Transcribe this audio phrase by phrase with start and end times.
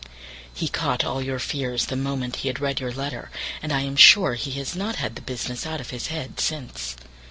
[0.51, 3.29] He caught all your fears the moment he had read your letter,
[3.61, 6.95] and I am sure he has not had the business out of his head since.